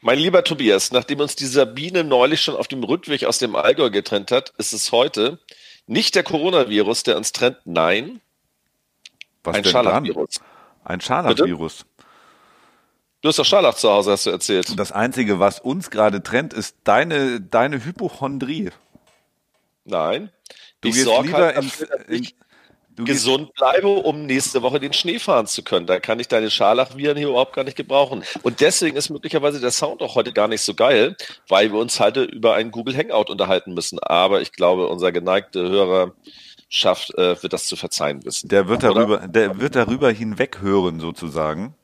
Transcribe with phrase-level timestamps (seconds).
[0.00, 3.90] Mein lieber Tobias, nachdem uns die Sabine neulich schon auf dem Rückweg aus dem Allgäu
[3.90, 5.38] getrennt hat, ist es heute
[5.86, 8.20] nicht der Coronavirus, der uns trennt, nein,
[9.42, 10.40] Was ein Scharlachvirus.
[10.84, 11.84] Ein Scharlachvirus.
[13.20, 14.78] Du hast doch Scharlach zu Hause, hast du erzählt.
[14.78, 18.70] Das Einzige, was uns gerade trennt, ist deine, deine Hypochondrie.
[19.84, 20.30] Nein.
[20.80, 22.28] Du ich gehst lieber halt ins, in,
[22.98, 25.86] du gesund bleibe, um nächste Woche den Schnee fahren zu können.
[25.86, 28.24] Da kann ich deine Scharlachviren hier überhaupt gar nicht gebrauchen.
[28.42, 31.16] Und deswegen ist möglicherweise der Sound auch heute gar nicht so geil,
[31.48, 33.98] weil wir uns halt über ein Google Hangout unterhalten müssen.
[34.00, 36.12] Aber ich glaube, unser geneigter Hörer
[36.68, 38.48] schafft, äh, wird das zu verzeihen wissen.
[38.48, 38.94] der wird Oder?
[38.94, 41.74] darüber, der wird darüber hinweghören sozusagen.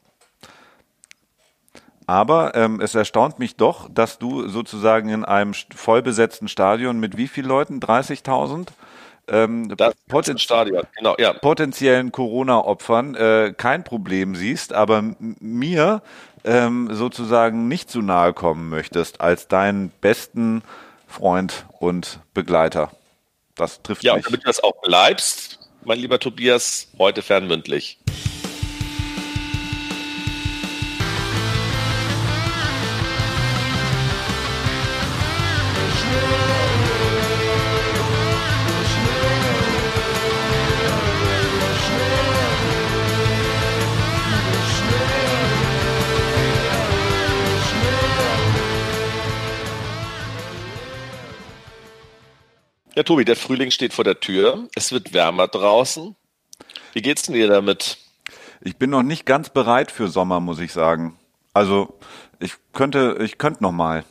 [2.06, 7.28] Aber ähm, es erstaunt mich doch, dass du sozusagen in einem vollbesetzten Stadion mit wie
[7.28, 7.80] vielen Leuten?
[7.80, 8.68] 30.000?
[9.28, 9.74] Ähm,
[10.08, 10.36] poten.
[10.96, 11.32] Genau, ja.
[11.32, 16.02] potenziellen Corona-Opfern äh, kein Problem siehst, aber mir
[16.44, 20.62] ähm, sozusagen nicht zu nahe kommen möchtest als deinen besten
[21.06, 22.90] Freund und Begleiter.
[23.54, 24.26] Das trifft Ja, und mich.
[24.26, 27.98] damit du das auch bleibst, mein lieber Tobias, heute fernmündlich.
[53.04, 54.66] Ja, Tobi, der Frühling steht vor der Tür.
[54.74, 56.16] Es wird wärmer draußen.
[56.94, 57.98] Wie geht's denn dir damit?
[58.62, 61.18] Ich bin noch nicht ganz bereit für Sommer, muss ich sagen.
[61.52, 61.98] Also
[62.40, 64.06] ich könnte, ich könnte noch mal,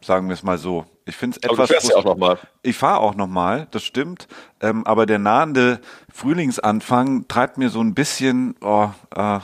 [0.00, 0.86] sagen wir es mal so.
[1.06, 1.88] Ich finde es Aber du etwas.
[1.88, 2.38] ja auch noch mal.
[2.62, 4.28] Ich fahre auch noch mal, das stimmt.
[4.60, 5.80] Ähm, aber der nahende
[6.14, 9.40] Frühlingsanfang treibt mir so ein bisschen, oh, äh,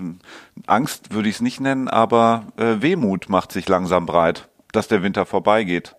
[0.00, 0.20] ein,
[0.66, 5.04] Angst würde ich es nicht nennen, aber äh, Wehmut macht sich langsam breit, dass der
[5.04, 5.94] Winter vorbeigeht.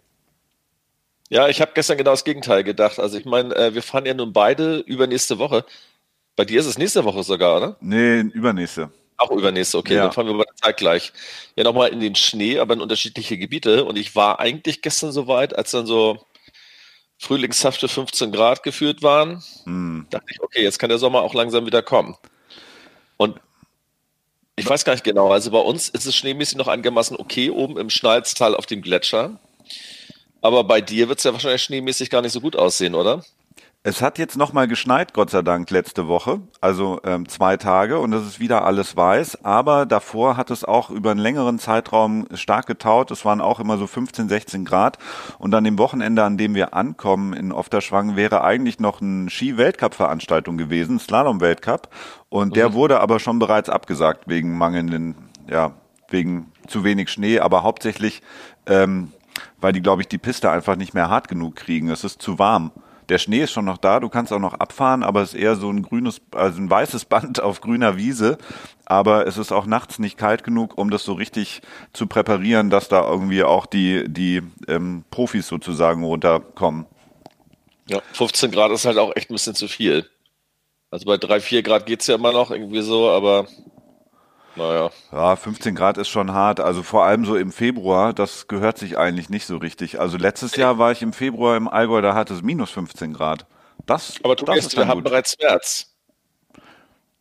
[1.32, 3.00] Ja, ich habe gestern genau das Gegenteil gedacht.
[3.00, 5.64] Also ich meine, äh, wir fahren ja nun beide übernächste Woche.
[6.36, 7.78] Bei dir ist es nächste Woche sogar, oder?
[7.80, 8.92] Nee, übernächste.
[9.16, 10.04] Auch übernächste, okay, Ja.
[10.04, 11.14] dann fahren wir beide zeitgleich.
[11.56, 13.86] Ja, nochmal in den Schnee, aber in unterschiedliche Gebiete.
[13.86, 16.20] Und ich war eigentlich gestern so weit, als dann so
[17.18, 20.08] frühlingshafte 15 Grad gefühlt waren, Hm.
[20.10, 22.18] dachte ich, okay, jetzt kann der Sommer auch langsam wieder kommen.
[23.16, 23.40] Und
[24.58, 27.78] ich weiß gar nicht genau, also bei uns ist es schneemäßig noch einigermaßen okay, oben
[27.78, 29.40] im Schnalztal auf dem Gletscher.
[30.42, 33.24] Aber bei dir wird es ja wahrscheinlich schneemäßig gar nicht so gut aussehen, oder?
[33.84, 36.42] Es hat jetzt nochmal geschneit, Gott sei Dank, letzte Woche.
[36.62, 39.44] Also ähm, zwei Tage und es ist wieder alles weiß.
[39.44, 43.10] Aber davor hat es auch über einen längeren Zeitraum stark getaut.
[43.10, 45.00] Es waren auch immer so 15, 16 Grad.
[45.40, 50.58] Und an dem Wochenende, an dem wir ankommen in Ofterschwang, wäre eigentlich noch eine Ski-Weltcup-Veranstaltung
[50.58, 51.90] gewesen, Slalom-Weltcup.
[52.30, 55.16] Und der wurde aber schon bereits abgesagt wegen mangelnden,
[55.50, 55.74] ja,
[56.08, 58.22] wegen zu wenig Schnee, aber hauptsächlich,
[58.68, 59.12] ähm,
[59.60, 61.90] weil die, glaube ich, die Piste einfach nicht mehr hart genug kriegen.
[61.90, 62.72] Es ist zu warm.
[63.10, 65.56] Der Schnee ist schon noch da, du kannst auch noch abfahren, aber es ist eher
[65.56, 68.38] so ein grünes, also ein weißes Band auf grüner Wiese.
[68.86, 71.62] Aber es ist auch nachts nicht kalt genug, um das so richtig
[71.94, 76.86] zu präparieren, dass da irgendwie auch die, die ähm, Profis sozusagen runterkommen.
[77.88, 80.10] Ja, 15 Grad ist halt auch echt ein bisschen zu viel.
[80.90, 83.48] Also bei 3, 4 Grad geht's ja immer noch irgendwie so, aber
[84.56, 84.90] naja.
[85.12, 86.60] Ja, 15 Grad ist schon hart.
[86.60, 90.00] Also vor allem so im Februar, das gehört sich eigentlich nicht so richtig.
[90.00, 93.46] Also letztes Jahr war ich im Februar im Allgäu, da hatte es minus 15 Grad.
[93.86, 95.88] Das, Aber du das weißt, ist wir haben bereits März.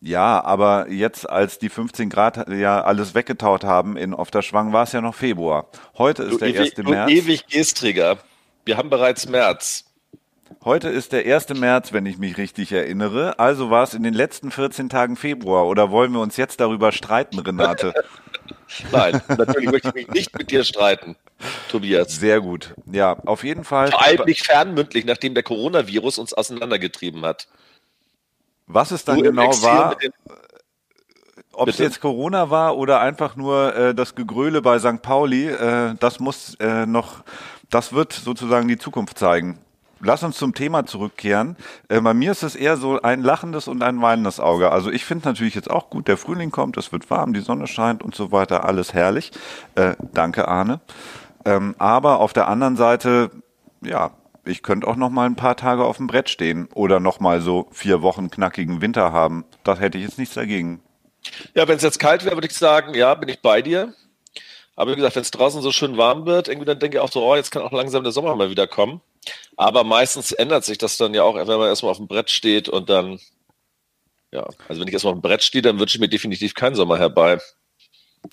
[0.02, 4.92] Ja, aber jetzt, als die 15 Grad ja alles weggetaut haben in Ofterschwang, war es
[4.92, 5.66] ja noch Februar.
[5.98, 6.74] Heute ist Du, der ewig, 1.
[6.74, 7.10] du März.
[7.10, 8.18] ewig Gestrigger.
[8.64, 9.84] Wir haben bereits März.
[10.64, 11.50] Heute ist der 1.
[11.50, 13.38] März, wenn ich mich richtig erinnere.
[13.38, 15.66] Also war es in den letzten 14 Tagen Februar.
[15.66, 17.94] Oder wollen wir uns jetzt darüber streiten, Renate?
[18.92, 21.16] Nein, natürlich möchte ich mich nicht mit dir streiten,
[21.68, 22.16] Tobias.
[22.16, 22.74] Sehr gut.
[22.90, 23.90] Ja, auf jeden Fall.
[23.90, 27.48] Vor allem nicht fernmündlich, nachdem der Coronavirus uns auseinandergetrieben hat.
[28.66, 29.96] Was es dann Du genau war,
[31.52, 35.02] ob es jetzt Corona war oder einfach nur äh, das Gegröle bei St.
[35.02, 37.24] Pauli, äh, das muss äh, noch,
[37.70, 39.58] das wird sozusagen die Zukunft zeigen.
[40.02, 41.56] Lass uns zum Thema zurückkehren.
[41.88, 44.72] Äh, bei mir ist es eher so ein lachendes und ein weinendes Auge.
[44.72, 47.66] Also ich finde natürlich jetzt auch gut, der Frühling kommt, es wird warm, die Sonne
[47.66, 49.30] scheint und so weiter, alles herrlich.
[49.74, 50.80] Äh, danke, Arne.
[51.44, 53.30] Ähm, aber auf der anderen Seite,
[53.82, 54.12] ja,
[54.44, 57.40] ich könnte auch noch mal ein paar Tage auf dem Brett stehen oder noch mal
[57.40, 59.44] so vier Wochen knackigen Winter haben.
[59.64, 60.80] Das hätte ich jetzt nichts dagegen.
[61.54, 63.92] Ja, wenn es jetzt kalt wäre, würde ich sagen, ja, bin ich bei dir.
[64.76, 67.12] Aber wie gesagt, wenn es draußen so schön warm wird, irgendwie dann denke ich auch
[67.12, 69.02] so, oh, jetzt kann auch langsam der Sommer mal wieder kommen.
[69.56, 72.68] Aber meistens ändert sich das dann ja auch, wenn man erstmal auf dem Brett steht
[72.68, 73.18] und dann,
[74.32, 76.74] ja, also wenn ich erstmal auf dem Brett stehe, dann wünsche ich mir definitiv keinen
[76.74, 77.38] Sommer herbei.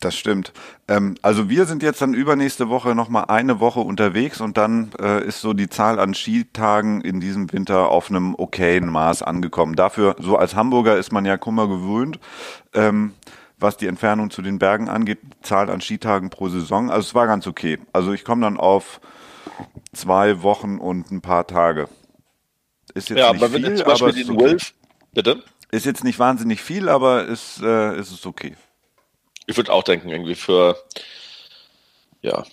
[0.01, 0.51] Das stimmt.
[0.89, 5.25] Ähm, also wir sind jetzt dann übernächste Woche nochmal eine Woche unterwegs und dann äh,
[5.25, 9.75] ist so die Zahl an Skitagen in diesem Winter auf einem okayen Maß angekommen.
[9.75, 12.19] Dafür, so als Hamburger ist man ja Kummer gewöhnt,
[12.73, 13.13] ähm,
[13.57, 16.91] was die Entfernung zu den Bergen angeht, Zahl an Skitagen pro Saison.
[16.91, 17.79] Also es war ganz okay.
[17.93, 18.99] Also ich komme dann auf
[19.93, 21.87] zwei Wochen und ein paar Tage.
[22.93, 24.39] Ist jetzt ja, nicht aber wenn viel, du zum Beispiel den okay.
[24.39, 24.73] Wolf,
[25.13, 25.43] bitte?
[25.71, 28.55] Ist jetzt nicht wahnsinnig viel, aber ist, äh, ist es okay.
[29.45, 30.77] Ich würde auch denken, irgendwie für
[32.21, 32.43] ja,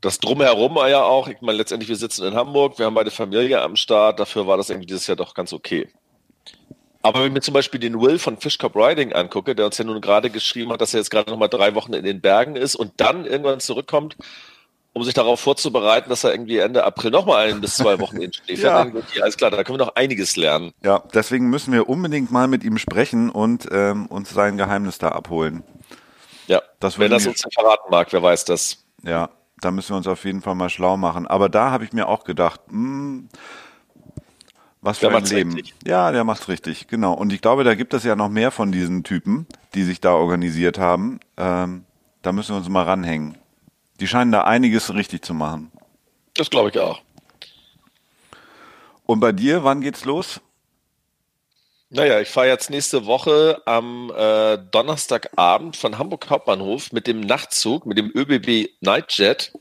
[0.00, 3.10] das Drumherum war ja auch, ich meine, letztendlich, wir sitzen in Hamburg, wir haben beide
[3.10, 5.88] Familie am Start, dafür war das irgendwie dieses Jahr doch ganz okay.
[7.02, 9.76] Aber wenn ich mir zum Beispiel den Will von Fish Cup Riding angucke, der uns
[9.76, 12.56] ja nun gerade geschrieben hat, dass er jetzt gerade nochmal drei Wochen in den Bergen
[12.56, 14.16] ist und dann irgendwann zurückkommt,
[14.94, 18.32] um sich darauf vorzubereiten, dass er irgendwie Ende April nochmal ein bis zwei Wochen in
[18.32, 19.22] Schnee fährt, Ja.
[19.22, 20.72] alles klar, da können wir noch einiges lernen.
[20.82, 25.08] Ja, deswegen müssen wir unbedingt mal mit ihm sprechen und ähm, uns sein Geheimnis da
[25.10, 25.62] abholen.
[26.46, 28.84] Ja, Das würden das uns verraten mag, wer weiß das.
[29.02, 29.30] Ja,
[29.60, 31.26] da müssen wir uns auf jeden Fall mal schlau machen.
[31.26, 33.28] Aber da habe ich mir auch gedacht, hm,
[34.80, 35.54] was für Der ein Leben.
[35.54, 35.74] richtig.
[35.86, 37.14] Ja, der macht's richtig, genau.
[37.14, 40.12] Und ich glaube, da gibt es ja noch mehr von diesen Typen, die sich da
[40.12, 41.20] organisiert haben.
[41.38, 41.84] Ähm,
[42.20, 43.38] da müssen wir uns mal ranhängen.
[44.00, 45.70] Die scheinen da einiges richtig zu machen.
[46.34, 47.00] Das glaube ich auch.
[49.06, 50.40] Und bei dir, wann geht's los?
[51.90, 57.86] Naja, ich fahre jetzt nächste Woche am äh, Donnerstagabend von Hamburg Hauptbahnhof mit dem Nachtzug,
[57.86, 59.52] mit dem ÖBB Nightjet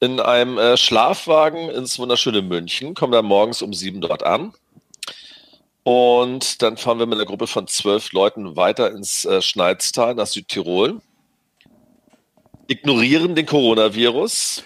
[0.00, 4.52] in einem äh, Schlafwagen ins wunderschöne München, kommen dann morgens um sieben dort an.
[5.82, 10.26] Und dann fahren wir mit einer Gruppe von zwölf Leuten weiter ins äh, Schneiztal nach
[10.26, 11.00] Südtirol.
[12.68, 14.62] Ignorieren den Coronavirus.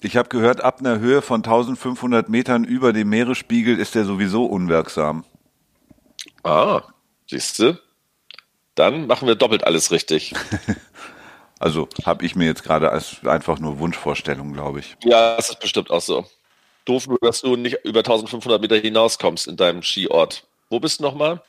[0.00, 4.46] Ich habe gehört, ab einer Höhe von 1500 Metern über dem Meeresspiegel ist der sowieso
[4.46, 5.24] unwirksam.
[6.42, 6.82] Ah,
[7.28, 7.78] siehst du?
[8.74, 10.34] Dann machen wir doppelt alles richtig.
[11.62, 14.96] Also habe ich mir jetzt gerade als einfach nur Wunschvorstellung, glaube ich.
[15.04, 16.26] Ja, das ist bestimmt auch so.
[16.84, 20.44] Doof nur, dass du nicht über 1500 Meter hinauskommst in deinem Skiort.
[20.70, 21.40] Wo bist du nochmal?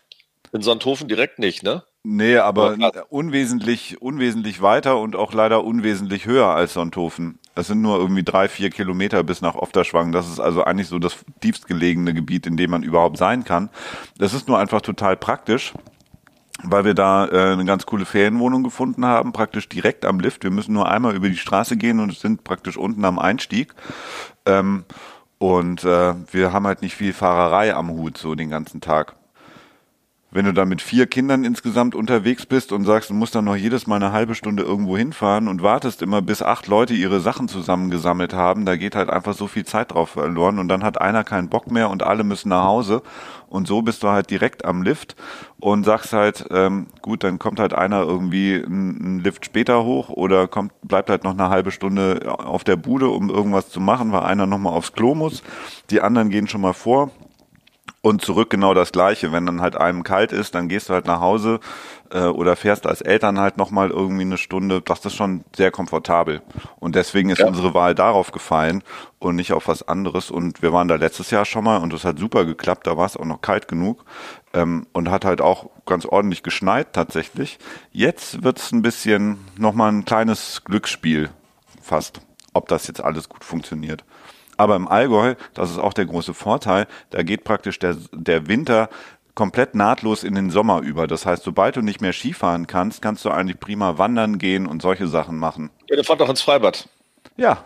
[0.51, 1.83] In Sonthofen direkt nicht, ne?
[2.05, 2.75] Nee, aber
[3.09, 7.39] unwesentlich, unwesentlich weiter und auch leider unwesentlich höher als Sonthofen.
[7.55, 10.11] Es sind nur irgendwie drei, vier Kilometer bis nach Ofterschwang.
[10.11, 13.69] Das ist also eigentlich so das tiefstgelegene Gebiet, in dem man überhaupt sein kann.
[14.17, 15.73] Das ist nur einfach total praktisch,
[16.63, 20.43] weil wir da äh, eine ganz coole Ferienwohnung gefunden haben, praktisch direkt am Lift.
[20.43, 23.73] Wir müssen nur einmal über die Straße gehen und sind praktisch unten am Einstieg.
[24.45, 24.83] Ähm,
[25.37, 29.15] und äh, wir haben halt nicht viel Fahrerei am Hut so den ganzen Tag.
[30.35, 33.55] Wenn du da mit vier Kindern insgesamt unterwegs bist und sagst, du musst dann noch
[33.55, 37.47] jedes Mal eine halbe Stunde irgendwo hinfahren und wartest immer, bis acht Leute ihre Sachen
[37.47, 41.23] zusammengesammelt haben, da geht halt einfach so viel Zeit drauf verloren und dann hat einer
[41.23, 43.03] keinen Bock mehr und alle müssen nach Hause
[43.47, 45.15] und so bist du halt direkt am Lift
[45.59, 50.47] und sagst halt, ähm, gut, dann kommt halt einer irgendwie einen Lift später hoch oder
[50.47, 54.23] kommt, bleibt halt noch eine halbe Stunde auf der Bude, um irgendwas zu machen, weil
[54.23, 55.43] einer nochmal aufs Klo muss.
[55.91, 57.11] Die anderen gehen schon mal vor.
[58.05, 59.31] Und zurück genau das Gleiche.
[59.31, 61.61] Wenn dann halt einem kalt ist, dann gehst du halt nach Hause
[62.11, 64.81] äh, oder fährst als Eltern halt nochmal irgendwie eine Stunde.
[64.81, 66.41] Das ist schon sehr komfortabel.
[66.81, 67.47] Und deswegen ist Ja.
[67.47, 68.83] unsere Wahl darauf gefallen
[69.19, 70.31] und nicht auf was anderes.
[70.31, 72.87] Und wir waren da letztes Jahr schon mal und das hat super geklappt.
[72.87, 74.03] Da war es auch noch kalt genug
[74.53, 77.57] ähm, und hat halt auch ganz ordentlich geschneit tatsächlich.
[77.93, 81.29] Jetzt wird's ein bisschen nochmal ein kleines Glücksspiel
[81.81, 82.19] fast,
[82.53, 84.03] ob das jetzt alles gut funktioniert.
[84.63, 88.87] Aber im Allgäu, das ist auch der große Vorteil, da geht praktisch der, der Winter
[89.35, 91.05] komplett nahtlos in den Sommer über.
[91.05, 94.81] Das heißt, sobald du nicht mehr Skifahren kannst, kannst du eigentlich prima wandern gehen und
[94.81, 95.69] solche Sachen machen.
[95.89, 96.87] Ja, der fährt doch ins Freibad.
[97.35, 97.65] Ja,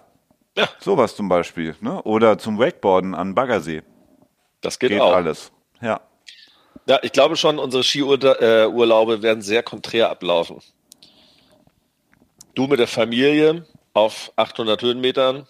[0.57, 0.67] Ja.
[0.79, 1.75] sowas zum Beispiel.
[1.81, 2.01] Ne?
[2.01, 3.83] Oder zum Wakeboarden an Baggersee.
[4.61, 5.13] Das geht, Geht auch.
[5.13, 5.51] alles.
[5.81, 6.01] Ja.
[6.87, 10.61] Ja, ich glaube schon, unsere Skiurlaube werden sehr konträr ablaufen.
[12.55, 15.45] Du mit der Familie auf 800 Höhenmetern,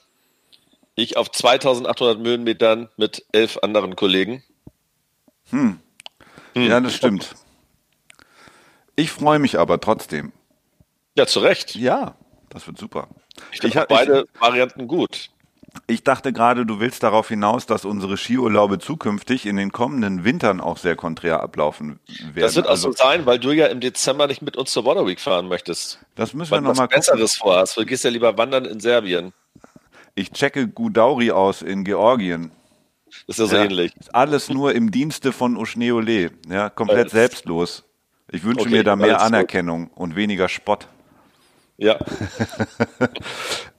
[0.97, 4.43] ich auf 2800 Höhenmetern mit elf anderen Kollegen.
[6.55, 7.35] ja, das stimmt.
[8.95, 10.33] Ich freue mich aber trotzdem.
[11.15, 11.75] Ja, zu Recht.
[11.75, 12.15] Ja,
[12.49, 13.07] das wird super.
[13.51, 15.29] Ich finde Ich beide Varianten gut.
[15.85, 20.59] Ich dachte gerade, du willst darauf hinaus, dass unsere Skiurlaube zukünftig in den kommenden Wintern
[20.59, 22.33] auch sehr konträr ablaufen werden.
[22.35, 24.85] Das wird auch also, so sein, weil du ja im Dezember nicht mit uns zur
[24.85, 25.99] Water Week fahren möchtest.
[26.15, 26.99] das müssen wir Weil du was nochmal gucken.
[27.01, 27.77] Besseres vorhast.
[27.77, 29.33] Du gehst ja lieber wandern in Serbien.
[30.17, 32.49] Ich checke Gudauri aus in Georgien.
[33.27, 33.95] Das ist ja so ähnlich.
[33.99, 36.31] Ist Alles nur im Dienste von Oschneole.
[36.49, 37.83] Ja, komplett Äh, selbstlos.
[38.31, 39.27] Ich wünsche okay, mir da mehr alles gut.
[39.27, 40.87] Anerkennung und weniger Spott.
[41.77, 41.97] Ja.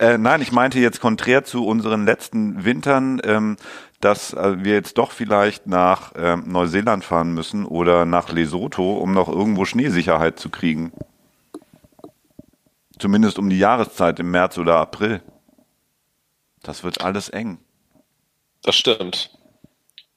[0.00, 3.57] Äh, nein, ich meinte jetzt konträr zu unseren letzten Wintern, ähm,
[4.00, 9.11] dass äh, wir jetzt doch vielleicht nach ähm, Neuseeland fahren müssen oder nach Lesotho, um
[9.12, 10.92] noch irgendwo Schneesicherheit zu kriegen.
[13.00, 15.21] Zumindest um die Jahreszeit im März oder April.
[16.62, 17.59] Das wird alles eng.
[18.62, 19.31] Das stimmt.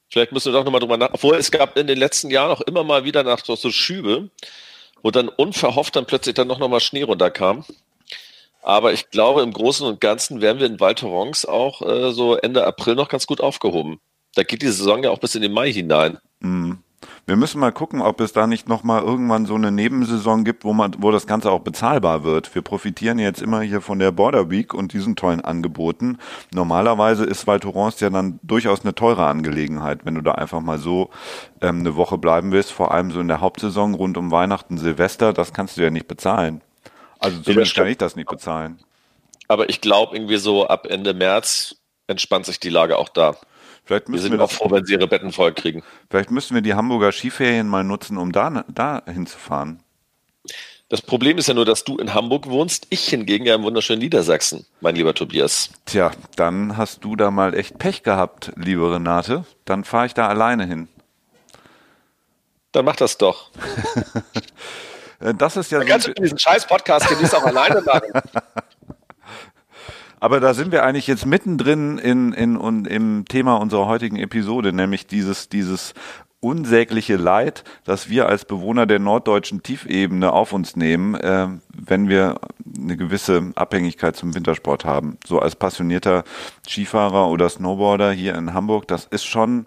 [0.09, 1.13] Vielleicht müssen wir doch nochmal drüber nach.
[1.13, 4.29] Obwohl es gab in den letzten Jahren auch immer mal wieder nach so, Schübe,
[5.01, 7.63] wo dann unverhofft dann plötzlich dann noch, noch mal Schnee runterkam.
[8.61, 12.35] Aber ich glaube, im Großen und Ganzen werden wir in Val Thorens auch äh, so
[12.35, 13.99] Ende April noch ganz gut aufgehoben.
[14.35, 16.19] Da geht die Saison ja auch bis in den Mai hinein.
[16.39, 16.83] Mhm.
[17.31, 20.65] Wir müssen mal gucken, ob es da nicht noch mal irgendwann so eine Nebensaison gibt,
[20.65, 22.53] wo man, wo das Ganze auch bezahlbar wird.
[22.53, 26.17] Wir profitieren jetzt immer hier von der Border Week und diesen tollen Angeboten.
[26.53, 30.77] Normalerweise ist Val Thorens ja dann durchaus eine teure Angelegenheit, wenn du da einfach mal
[30.77, 31.09] so
[31.61, 35.31] ähm, eine Woche bleiben willst, vor allem so in der Hauptsaison rund um Weihnachten, Silvester,
[35.31, 36.59] das kannst du ja nicht bezahlen.
[37.19, 38.77] Also zumindest kann ich das nicht bezahlen.
[39.47, 43.37] Aber ich glaube irgendwie so ab Ende März entspannt sich die Lage auch da.
[43.85, 45.83] Vielleicht müssen wir sind wir auch froh, wenn sie ihre Betten voll kriegen.
[46.09, 49.83] Vielleicht müssen wir die Hamburger Skiferien mal nutzen, um da, da hinzufahren.
[50.91, 54.01] Das Problem ist ja nur, dass du in Hamburg wohnst, ich hingegen ja im wunderschönen
[54.01, 55.69] Niedersachsen, mein lieber Tobias.
[55.85, 59.45] Tja, dann hast du da mal echt Pech gehabt, liebe Renate.
[59.63, 60.89] Dann fahre ich da alleine hin.
[62.73, 63.51] Dann mach das doch.
[65.19, 65.79] das ist ja.
[65.79, 68.11] Dann so kannst du diesen scheiß Podcast genießt auch alleine machen.
[70.21, 74.71] Aber da sind wir eigentlich jetzt mittendrin in, in, in, im Thema unserer heutigen Episode,
[74.71, 75.95] nämlich dieses, dieses
[76.39, 82.39] unsägliche Leid, das wir als Bewohner der norddeutschen Tiefebene auf uns nehmen, äh, wenn wir
[82.77, 85.17] eine gewisse Abhängigkeit zum Wintersport haben.
[85.25, 86.23] So als passionierter
[86.67, 89.65] Skifahrer oder Snowboarder hier in Hamburg, das ist schon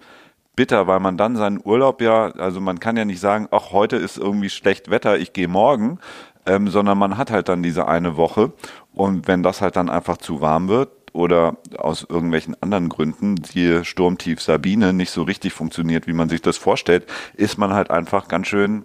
[0.54, 3.96] bitter, weil man dann seinen Urlaub ja, also man kann ja nicht sagen, ach, heute
[3.96, 5.98] ist irgendwie schlecht Wetter, ich gehe morgen,
[6.46, 8.52] ähm, sondern man hat halt dann diese eine Woche
[8.94, 13.84] und wenn das halt dann einfach zu warm wird oder aus irgendwelchen anderen Gründen, die
[13.84, 18.28] Sturmtief Sabine nicht so richtig funktioniert, wie man sich das vorstellt, ist man halt einfach
[18.28, 18.84] ganz schön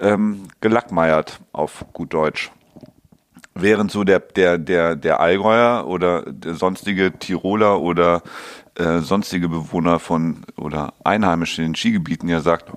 [0.00, 2.50] ähm, gelackmeiert auf gut Deutsch.
[3.54, 8.22] Während so der, der, der, der Allgäuer oder der sonstige Tiroler oder
[8.74, 12.70] äh, sonstige Bewohner von oder Einheimische in den Skigebieten ja sagt,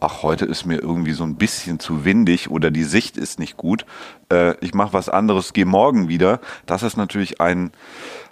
[0.00, 3.56] ach, heute ist mir irgendwie so ein bisschen zu windig oder die Sicht ist nicht
[3.56, 3.84] gut,
[4.32, 6.40] äh, ich mache was anderes, gehe morgen wieder.
[6.66, 7.70] Das ist natürlich ein,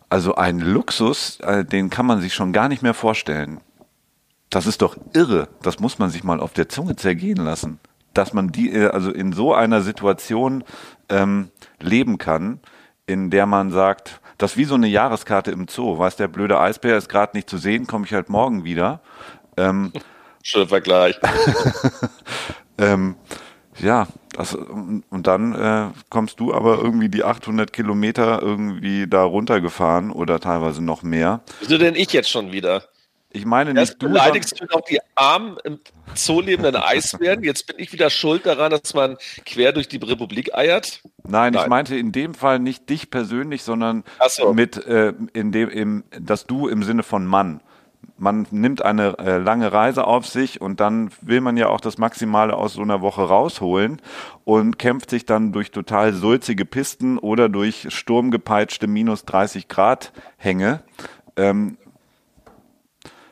[0.08, 3.60] also ein Luxus, äh, den kann man sich schon gar nicht mehr vorstellen.
[4.50, 5.48] Das ist doch irre.
[5.62, 7.78] Das muss man sich mal auf der Zunge zergehen lassen.
[8.14, 10.64] Dass man die, äh, also in so einer Situation
[11.08, 12.60] ähm, leben kann,
[13.06, 15.98] in der man sagt, das ist wie so eine Jahreskarte im Zoo.
[15.98, 19.00] Weiß der blöde Eisbär ist gerade nicht zu sehen, komme ich halt morgen wieder.
[19.56, 19.92] Ähm,
[20.42, 21.18] Schöner Vergleich.
[22.78, 23.16] ähm,
[23.80, 29.22] ja, das, und, und dann äh, kommst du aber irgendwie die 800 Kilometer irgendwie da
[29.22, 31.40] runtergefahren oder teilweise noch mehr.
[31.60, 32.84] Wieso denn ich jetzt schon wieder?
[33.30, 34.08] Ich meine nicht Erst du.
[34.08, 35.78] beleidigst du noch die armen im
[36.14, 37.44] Zoo lebenden Eisbären.
[37.44, 41.02] Jetzt bin ich wieder schuld daran, dass man quer durch die Republik eiert.
[41.24, 41.62] Nein, Nein.
[41.62, 44.54] ich meinte in dem Fall nicht dich persönlich, sondern so.
[44.54, 47.60] mit äh, in dem, im, dass du im Sinne von Mann
[48.18, 51.98] man nimmt eine äh, lange Reise auf sich und dann will man ja auch das
[51.98, 54.02] Maximale aus so einer Woche rausholen
[54.44, 60.82] und kämpft sich dann durch total sulzige Pisten oder durch sturmgepeitschte minus 30 Grad Hänge,
[61.36, 61.78] ähm,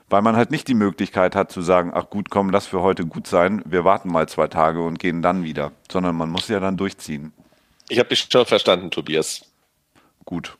[0.08, 3.06] weil man halt nicht die Möglichkeit hat zu sagen, ach gut, komm, lass für heute
[3.06, 6.60] gut sein, wir warten mal zwei Tage und gehen dann wieder, sondern man muss ja
[6.60, 7.32] dann durchziehen.
[7.88, 9.44] Ich habe dich schon verstanden, Tobias.
[10.24, 10.58] Gut.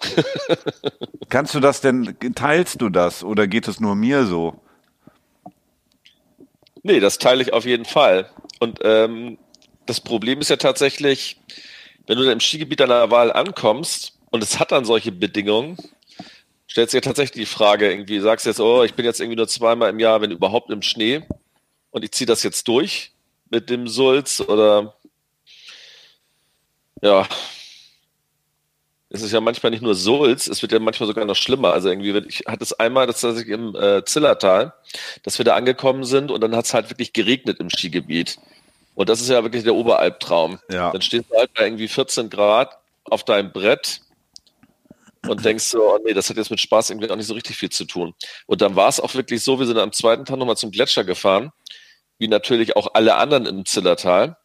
[1.28, 4.60] Kannst du das denn, teilst du das oder geht es nur mir so?
[6.82, 8.30] Nee, das teile ich auf jeden Fall.
[8.60, 9.38] Und ähm,
[9.86, 11.40] das Problem ist ja tatsächlich,
[12.06, 15.76] wenn du dann im Skigebiet deiner Wahl ankommst und es hat dann solche Bedingungen,
[16.70, 19.36] stellst du dir tatsächlich die Frage, irgendwie sagst du jetzt, oh, ich bin jetzt irgendwie
[19.36, 21.22] nur zweimal im Jahr, wenn überhaupt im Schnee
[21.90, 23.12] und ich ziehe das jetzt durch
[23.50, 24.94] mit dem Sulz oder
[27.02, 27.26] ja,
[29.16, 31.72] es ist ja manchmal nicht nur Sulz, es wird ja manchmal sogar noch schlimmer.
[31.72, 34.74] Also irgendwie, ich hatte es einmal, das ich im äh, Zillertal,
[35.22, 38.38] dass wir da angekommen sind und dann hat es halt wirklich geregnet im Skigebiet.
[38.94, 40.58] Und das ist ja wirklich der Oberalbtraum.
[40.70, 40.90] Ja.
[40.90, 44.00] Dann stehst du halt bei irgendwie 14 Grad auf deinem Brett
[45.28, 47.56] und denkst so, oh nee, das hat jetzt mit Spaß irgendwie auch nicht so richtig
[47.56, 48.14] viel zu tun.
[48.46, 51.04] Und dann war es auch wirklich so, wir sind am zweiten Tag nochmal zum Gletscher
[51.04, 51.52] gefahren,
[52.18, 54.36] wie natürlich auch alle anderen im Zillertal,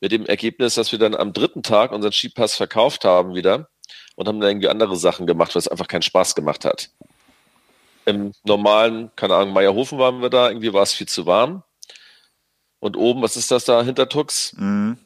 [0.00, 3.68] mit dem Ergebnis, dass wir dann am dritten Tag unseren Skipass verkauft haben wieder
[4.16, 6.90] und haben dann irgendwie andere Sachen gemacht, weil es einfach keinen Spaß gemacht hat.
[8.04, 11.62] Im normalen, keine Ahnung, Meierhofen waren wir da, irgendwie war es viel zu warm.
[12.80, 14.52] Und oben, was ist das da, hinter Tux?
[14.56, 14.98] Mhm.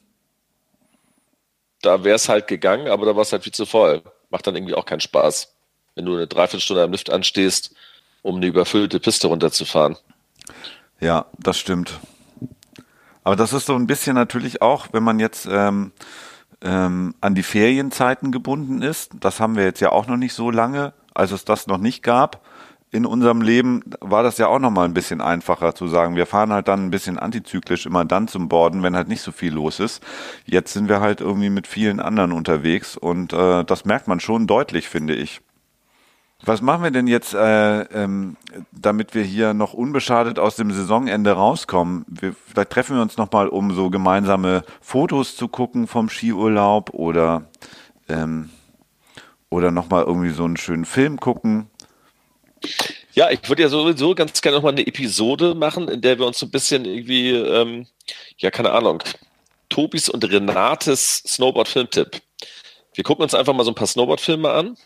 [1.81, 4.01] Da wäre es halt gegangen, aber da war es halt viel zu voll.
[4.29, 5.53] Macht dann irgendwie auch keinen Spaß,
[5.95, 7.73] wenn du eine Dreiviertelstunde am Lift anstehst,
[8.21, 9.97] um eine überfüllte Piste runterzufahren.
[10.99, 11.99] Ja, das stimmt.
[13.23, 15.91] Aber das ist so ein bisschen natürlich auch, wenn man jetzt ähm,
[16.61, 19.13] ähm, an die Ferienzeiten gebunden ist.
[19.19, 22.03] Das haben wir jetzt ja auch noch nicht so lange, als es das noch nicht
[22.03, 22.45] gab.
[22.93, 26.25] In unserem Leben war das ja auch noch mal ein bisschen einfacher zu sagen, wir
[26.25, 29.53] fahren halt dann ein bisschen antizyklisch immer dann zum Borden, wenn halt nicht so viel
[29.53, 30.03] los ist.
[30.45, 34.45] Jetzt sind wir halt irgendwie mit vielen anderen unterwegs und äh, das merkt man schon
[34.45, 35.39] deutlich, finde ich.
[36.43, 38.35] Was machen wir denn jetzt, äh, ähm,
[38.71, 42.03] damit wir hier noch unbeschadet aus dem Saisonende rauskommen?
[42.07, 47.43] Wir, vielleicht treffen wir uns nochmal, um so gemeinsame Fotos zu gucken vom Skiurlaub oder,
[48.09, 48.49] ähm,
[49.49, 51.69] oder nochmal irgendwie so einen schönen Film gucken.
[53.13, 56.39] Ja, ich würde ja sowieso ganz gerne nochmal eine Episode machen, in der wir uns
[56.39, 57.85] so ein bisschen irgendwie, ähm,
[58.37, 59.03] ja, keine Ahnung,
[59.69, 62.19] Tobis und Renates Snowboard-Filmtipp.
[62.95, 64.77] Wir gucken uns einfach mal so ein paar Snowboard-Filme an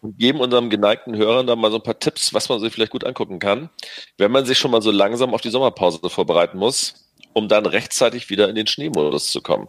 [0.00, 2.92] und geben unserem geneigten Hörern da mal so ein paar Tipps, was man sich vielleicht
[2.92, 3.70] gut angucken kann,
[4.16, 8.30] wenn man sich schon mal so langsam auf die Sommerpause vorbereiten muss, um dann rechtzeitig
[8.30, 9.68] wieder in den Schneemodus zu kommen.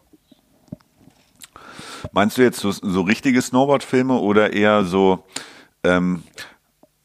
[2.12, 5.24] Meinst du jetzt so, so richtige Snowboard-Filme oder eher so,
[5.83, 6.24] ähm,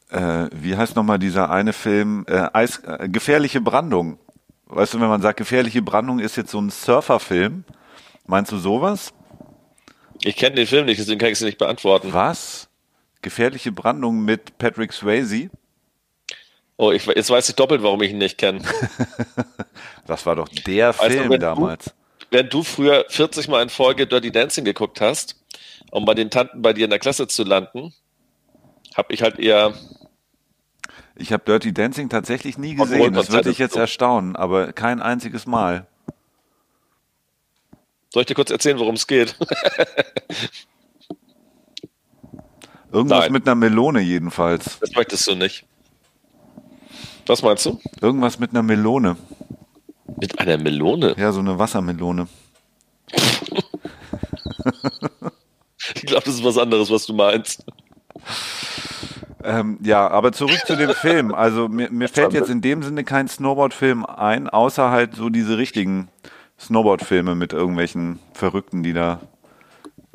[0.09, 4.19] äh, wie heißt nochmal dieser eine Film, äh, Eis, äh, Gefährliche Brandung?
[4.67, 7.65] Weißt du, wenn man sagt, Gefährliche Brandung ist jetzt so ein Surferfilm,
[8.25, 9.13] meinst du sowas?
[10.21, 12.13] Ich kenne den Film nicht, deswegen kann ich es nicht beantworten.
[12.13, 12.69] Was?
[13.25, 15.49] Gefährliche Brandung mit Patrick Swayze.
[16.77, 18.61] Oh, ich, jetzt weiß ich doppelt, warum ich ihn nicht kenne.
[20.05, 21.85] das war doch der weißt Film du, damals.
[21.85, 21.91] Du,
[22.29, 25.43] wenn du früher 40 Mal in Folge Dirty Dancing geguckt hast,
[25.89, 27.95] um bei den Tanten bei dir in der Klasse zu landen,
[28.95, 29.73] habe ich halt eher.
[31.15, 33.13] Ich habe Dirty Dancing tatsächlich nie gesehen.
[33.13, 35.87] Das würde ich jetzt erstaunen, aber kein einziges Mal.
[38.13, 39.35] Soll ich dir kurz erzählen, worum es geht?
[42.95, 43.33] Irgendwas Nein.
[43.33, 44.79] mit einer Melone jedenfalls.
[44.79, 45.65] Das möchtest du nicht.
[47.25, 47.77] Was meinst du?
[47.99, 49.17] Irgendwas mit einer Melone.
[50.17, 51.13] Mit einer Melone?
[51.17, 52.29] Ja, so eine Wassermelone.
[55.93, 57.65] ich glaube, das ist was anderes, was du meinst.
[59.43, 61.33] Ähm, ja, aber zurück zu dem Film.
[61.33, 65.57] Also mir, mir fällt jetzt in dem Sinne kein Snowboard-Film ein, außer halt so diese
[65.57, 66.07] richtigen
[66.61, 69.19] Snowboard-Filme mit irgendwelchen Verrückten, die da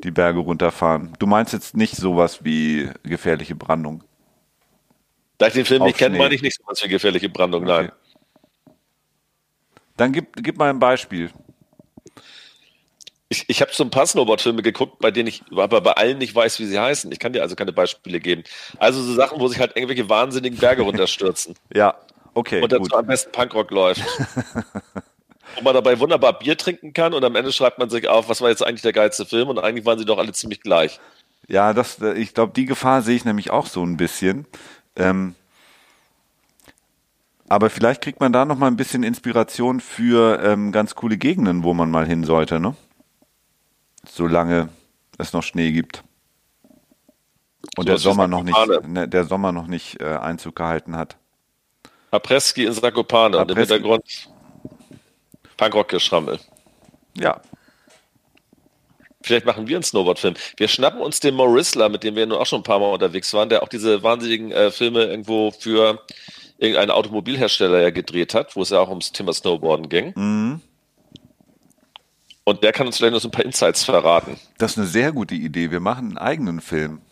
[0.05, 1.13] die Berge runterfahren.
[1.19, 4.03] Du meinst jetzt nicht sowas wie gefährliche Brandung?
[5.39, 7.73] Da ich den Film Auf nicht kenne, meine ich nicht sowas wie gefährliche Brandung, okay.
[7.89, 7.93] nein.
[9.97, 11.31] Dann gib, gib mal ein Beispiel.
[13.29, 16.35] Ich, ich habe so ein paar Snowboard-Filme geguckt, bei denen ich aber bei allen nicht
[16.35, 17.13] weiß, wie sie heißen.
[17.13, 18.43] Ich kann dir also keine Beispiele geben.
[18.79, 21.55] Also so Sachen, wo sich halt irgendwelche wahnsinnigen Berge runterstürzen.
[21.73, 21.95] ja,
[22.35, 22.61] okay.
[22.61, 22.95] Und dazu gut.
[22.95, 24.03] am besten Punkrock läuft.
[25.57, 28.41] Wo man dabei wunderbar Bier trinken kann und am Ende schreibt man sich auf, was
[28.41, 31.01] war jetzt eigentlich der geilste Film und eigentlich waren sie doch alle ziemlich gleich.
[31.49, 34.47] Ja, das, äh, ich glaube, die Gefahr sehe ich nämlich auch so ein bisschen.
[34.97, 35.35] Ähm,
[37.49, 41.65] aber vielleicht kriegt man da noch mal ein bisschen Inspiration für ähm, ganz coole Gegenden,
[41.65, 42.77] wo man mal hin sollte, ne?
[44.07, 44.69] Solange
[45.19, 46.05] es noch Schnee gibt.
[47.77, 51.17] Und so der, Sommer noch nicht, ne, der Sommer noch nicht äh, Einzug gehalten hat.
[52.13, 54.31] Apreski in Zakopane und im Hintergrund
[55.61, 56.39] Punkrock-Geschrammel.
[57.19, 57.43] Ja.
[59.23, 60.35] Vielleicht machen wir einen Snowboard-Film.
[60.57, 63.35] Wir schnappen uns den Morrisler, mit dem wir nun auch schon ein paar Mal unterwegs
[63.35, 66.03] waren, der auch diese wahnsinnigen äh, Filme irgendwo für
[66.57, 70.15] irgendeinen Automobilhersteller ja gedreht hat, wo es ja auch ums Thema Snowboarden ging.
[70.17, 70.61] Mhm.
[72.45, 74.41] Und der kann uns vielleicht noch so ein paar Insights verraten.
[74.57, 75.71] Das ist eine sehr gute Idee.
[75.71, 77.03] Wir machen einen eigenen Film.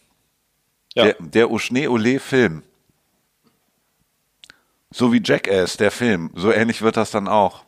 [0.94, 1.04] Ja.
[1.04, 2.62] Der, der Oschne-Ole-Film.
[4.90, 6.30] So wie Jackass, der Film.
[6.34, 7.67] So ähnlich wird das dann auch.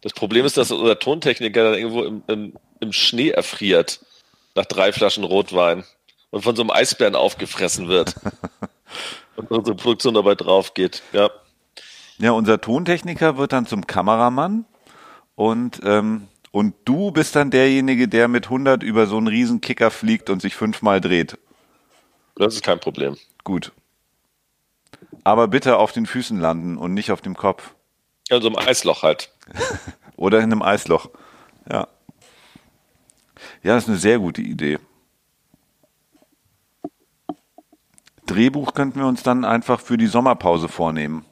[0.00, 4.00] Das Problem ist, dass unser Tontechniker dann irgendwo im, im, im Schnee erfriert
[4.54, 5.84] nach drei Flaschen Rotwein
[6.30, 8.14] und von so einem Eisbären aufgefressen wird.
[9.36, 11.02] und unsere Produktion dabei drauf geht.
[11.12, 11.30] Ja.
[12.18, 14.66] Ja, unser Tontechniker wird dann zum Kameramann
[15.36, 19.90] und ähm, und du bist dann derjenige, der mit 100 über so einen riesen Kicker
[19.90, 21.38] fliegt und sich fünfmal dreht.
[22.34, 23.16] Das ist kein Problem.
[23.44, 23.72] Gut.
[25.22, 27.74] Aber bitte auf den Füßen landen und nicht auf dem Kopf.
[28.30, 29.30] Ja, in so einem Eisloch halt.
[30.16, 31.10] Oder in einem Eisloch.
[31.68, 31.88] Ja.
[33.62, 34.78] Ja, das ist eine sehr gute Idee.
[38.26, 41.24] Drehbuch könnten wir uns dann einfach für die Sommerpause vornehmen.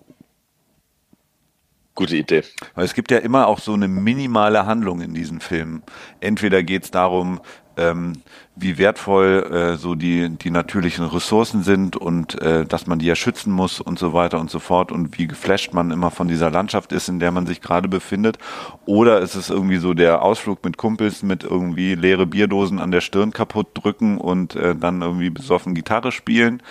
[1.95, 2.43] Gute Idee.
[2.75, 5.83] Weil es gibt ja immer auch so eine minimale Handlung in diesen Filmen.
[6.21, 7.41] Entweder geht es darum,
[7.79, 8.15] ähm,
[8.57, 13.15] wie wertvoll äh, so die, die natürlichen Ressourcen sind und äh, dass man die ja
[13.15, 16.51] schützen muss und so weiter und so fort und wie geflasht man immer von dieser
[16.51, 18.39] Landschaft ist, in der man sich gerade befindet.
[18.85, 23.01] Oder ist es irgendwie so der Ausflug mit Kumpels mit irgendwie leere Bierdosen an der
[23.01, 26.63] Stirn kaputt drücken und äh, dann irgendwie besoffen Gitarre spielen.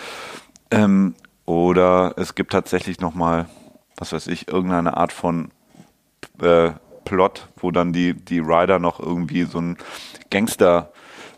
[0.71, 1.15] Ähm,
[1.45, 3.47] oder es gibt tatsächlich nochmal,
[3.95, 5.51] was weiß ich, irgendeine Art von
[6.41, 6.71] äh,
[7.07, 9.77] Plot, wo dann die, die Rider noch irgendwie so ein
[10.29, 10.91] Gangster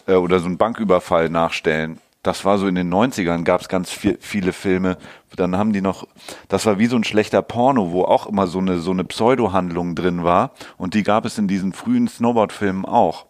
[0.08, 2.00] äh, oder so einen Banküberfall nachstellen.
[2.24, 4.98] Das war so in den 90ern, gab es ganz viel, viele Filme.
[5.36, 6.08] Dann haben die noch,
[6.48, 9.96] das war wie so ein schlechter Porno, wo auch immer so eine, so eine Pseudo-Handlung
[9.96, 10.52] drin war.
[10.78, 13.28] Und die gab es in diesen frühen Snowboard-Filmen auch.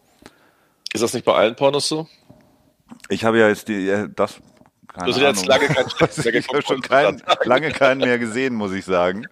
[0.94, 2.08] Ist das nicht bei allen Pornos so?
[3.10, 4.40] Ich habe ja jetzt die, das,
[4.88, 8.72] keine du hast jetzt lange keinen Ich habe schon kein, lange keinen mehr gesehen, muss
[8.72, 9.28] ich sagen.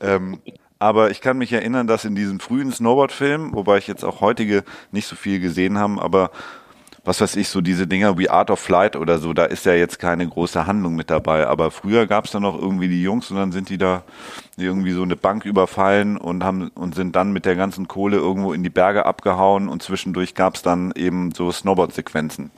[0.00, 0.40] Ähm,
[0.78, 4.64] aber ich kann mich erinnern, dass in diesen frühen Snowboard-Filmen, wobei ich jetzt auch heutige
[4.92, 6.30] nicht so viel gesehen haben, aber
[7.06, 9.74] was weiß ich, so diese Dinger wie Art of Flight oder so, da ist ja
[9.74, 11.46] jetzt keine große Handlung mit dabei.
[11.46, 14.02] Aber früher gab es da noch irgendwie die Jungs und dann sind die da
[14.56, 18.52] irgendwie so eine Bank überfallen und haben und sind dann mit der ganzen Kohle irgendwo
[18.52, 22.50] in die Berge abgehauen und zwischendurch gab es dann eben so Snowboard-Sequenzen.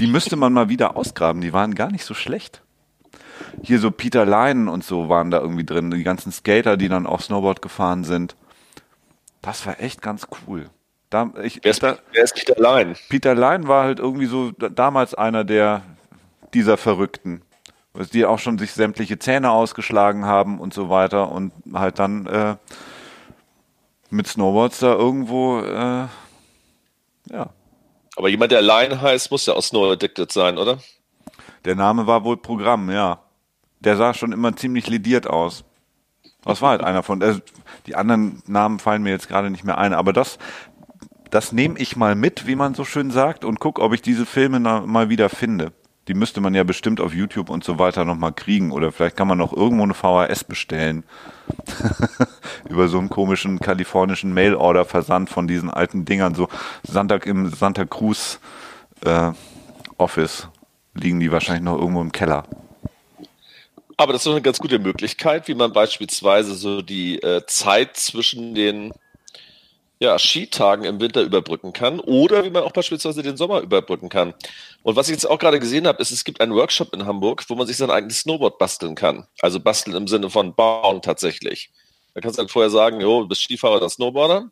[0.00, 2.62] Die müsste man mal wieder ausgraben, die waren gar nicht so schlecht.
[3.62, 7.06] Hier so Peter Leinen und so waren da irgendwie drin, die ganzen Skater, die dann
[7.06, 8.36] auch Snowboard gefahren sind.
[9.42, 10.70] Das war echt ganz cool.
[11.10, 12.94] Da, ich, wer, ist, da, wer ist Peter Line?
[13.08, 15.82] Peter Line war halt irgendwie so damals einer der
[16.54, 17.42] dieser Verrückten,
[18.12, 22.56] die auch schon sich sämtliche Zähne ausgeschlagen haben und so weiter und halt dann äh,
[24.10, 26.06] mit Snowboards da irgendwo äh,
[27.30, 27.50] ja.
[28.16, 30.78] Aber jemand, der Line heißt, muss ja auch Snow Addicted sein, oder?
[31.64, 33.20] Der Name war wohl Programm, ja.
[33.80, 35.64] Der sah schon immer ziemlich lediert aus.
[36.44, 37.22] Das war halt einer von.
[37.22, 37.40] Also
[37.86, 40.38] die anderen Namen fallen mir jetzt gerade nicht mehr ein, aber das,
[41.30, 44.26] das nehme ich mal mit, wie man so schön sagt, und guck, ob ich diese
[44.26, 45.72] Filme mal wieder finde.
[46.08, 48.72] Die müsste man ja bestimmt auf YouTube und so weiter nochmal kriegen.
[48.72, 51.04] Oder vielleicht kann man noch irgendwo eine VHS bestellen.
[52.70, 56.34] Über so einen komischen kalifornischen Mail-Order-Versand von diesen alten Dingern.
[56.34, 56.48] So
[56.82, 58.40] Santa, im Santa Cruz
[59.04, 59.32] äh,
[59.98, 60.48] Office
[60.94, 62.44] liegen die wahrscheinlich noch irgendwo im Keller.
[63.98, 67.96] Aber das ist doch eine ganz gute Möglichkeit, wie man beispielsweise so die äh, Zeit
[67.96, 68.92] zwischen den
[69.98, 74.34] ja, Skitagen im Winter überbrücken kann oder wie man auch beispielsweise den Sommer überbrücken kann.
[74.84, 77.44] Und was ich jetzt auch gerade gesehen habe, ist, es gibt einen Workshop in Hamburg,
[77.48, 79.26] wo man sich sein eigenes Snowboard basteln kann.
[79.40, 81.70] Also basteln im Sinne von bauen tatsächlich.
[82.14, 84.48] Da kannst du dann vorher sagen, jo, du bist Skifahrer oder Snowboarder.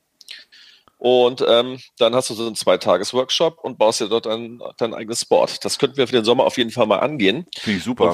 [0.98, 5.24] Und ähm, dann hast du so einen Zweitages-Workshop und baust dir dort ein, dein eigenes
[5.24, 5.64] Board.
[5.64, 7.46] Das könnten wir für den Sommer auf jeden Fall mal angehen.
[7.56, 8.12] Finde ich super.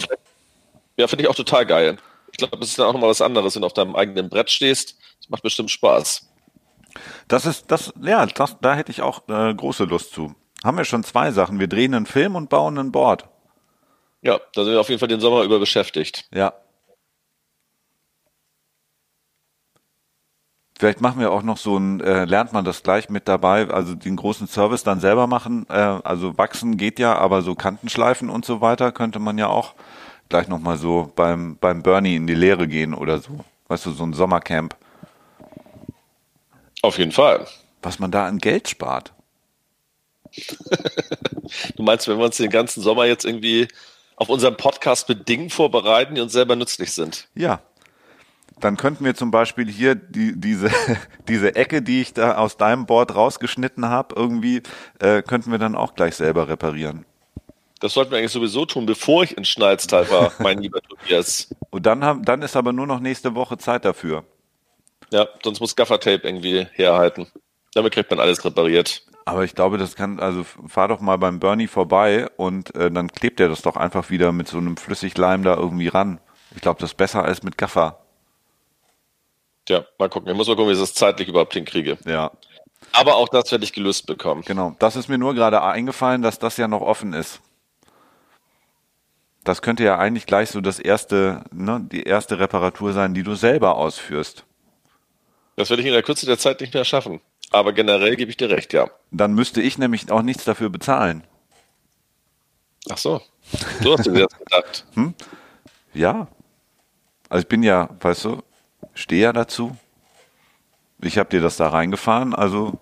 [0.97, 1.99] Ja, finde ich auch total geil.
[2.31, 4.51] Ich glaube, das ist dann auch nochmal was anderes, wenn du auf deinem eigenen Brett
[4.51, 4.97] stehst.
[5.21, 6.29] Das macht bestimmt Spaß.
[7.29, 10.35] Das ist, das, ja, das, da hätte ich auch äh, große Lust zu.
[10.65, 11.59] Haben wir schon zwei Sachen.
[11.59, 13.29] Wir drehen einen Film und bauen ein Board.
[14.23, 16.27] Ja, da sind wir auf jeden Fall den Sommer über beschäftigt.
[16.33, 16.55] Ja.
[20.79, 23.95] Vielleicht machen wir auch noch so ein, äh, lernt man das gleich mit dabei, also
[23.95, 25.67] den großen Service dann selber machen.
[25.69, 29.75] Äh, also wachsen geht ja, aber so Kantenschleifen und so weiter könnte man ja auch
[30.29, 33.45] gleich nochmal so beim, beim Bernie in die Lehre gehen oder so.
[33.69, 34.77] Weißt du, so ein Sommercamp.
[36.83, 37.47] Auf jeden Fall.
[37.81, 39.13] Was man da an Geld spart.
[41.77, 43.69] du meinst, wenn wir uns den ganzen Sommer jetzt irgendwie
[44.17, 47.29] auf unserem Podcast mit Dingen vorbereiten, die uns selber nützlich sind?
[47.35, 47.61] Ja.
[48.61, 50.71] Dann könnten wir zum Beispiel hier die, diese,
[51.29, 54.63] diese Ecke, die ich da aus deinem Board rausgeschnitten habe, irgendwie,
[55.01, 57.05] äh, könnten wir dann auch gleich selber reparieren.
[57.83, 61.53] Das sollten wir eigentlich sowieso tun, bevor ich in Schnalztal war, mein lieber Tobias.
[61.71, 64.23] Und dann, haben, dann ist aber nur noch nächste Woche Zeit dafür.
[65.11, 67.27] Ja, sonst muss Gaffertape irgendwie herhalten.
[67.75, 69.03] Damit kriegt man alles repariert.
[69.25, 73.09] Aber ich glaube, das kann, also fahr doch mal beim Bernie vorbei und äh, dann
[73.09, 76.21] klebt er das doch einfach wieder mit so einem Flüssigleim da irgendwie ran.
[76.55, 77.99] Ich glaube, das ist besser als mit Gaffer.
[79.65, 80.31] Tja, mal gucken.
[80.31, 81.99] Ich muss mal gucken, wie ich das zeitlich überhaupt hinkriege.
[82.05, 82.31] Ja.
[82.93, 84.43] Aber auch das werde ich gelöst bekommen.
[84.47, 84.77] Genau.
[84.79, 87.41] Das ist mir nur gerade eingefallen, dass das ja noch offen ist.
[89.45, 93.35] Das könnte ja eigentlich gleich so das erste, ne, die erste Reparatur sein, die du
[93.35, 94.45] selber ausführst.
[95.57, 97.21] Das werde ich in der Kürze der Zeit nicht mehr schaffen.
[97.51, 98.89] Aber generell gebe ich dir recht, ja.
[99.11, 101.25] Dann müsste ich nämlich auch nichts dafür bezahlen.
[102.89, 103.21] Ach so.
[103.83, 104.87] So hast du dir das gedacht.
[104.95, 105.15] Hm?
[105.93, 106.29] Ja.
[107.29, 108.43] Also ich bin ja, weißt du,
[108.95, 109.77] stehe ja dazu.
[111.01, 112.79] Ich habe dir das da reingefahren, also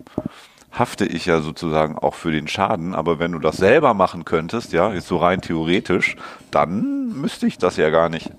[0.73, 2.95] hafte ich ja sozusagen auch für den Schaden.
[2.95, 6.17] Aber wenn du das selber machen könntest, ja, jetzt so rein theoretisch,
[6.51, 8.31] dann müsste ich das ja gar nicht.